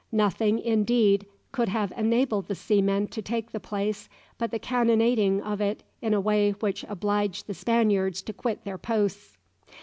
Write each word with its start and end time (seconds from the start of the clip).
Nothing, 0.11 0.57
indeed, 0.57 1.27
could 1.51 1.69
have 1.69 1.93
enabled 1.95 2.47
the 2.47 2.55
seamen 2.55 3.07
to 3.09 3.21
take 3.21 3.51
the 3.51 3.59
place 3.59 4.09
but 4.39 4.49
the 4.49 4.57
cannonading 4.57 5.43
of 5.43 5.61
it 5.61 5.83
in 6.01 6.11
a 6.15 6.19
way 6.19 6.53
which 6.53 6.83
obliged 6.89 7.45
the 7.45 7.53
Spaniards 7.53 8.23
to 8.23 8.33
quit 8.33 8.63
their 8.63 8.79
posts. 8.79 9.37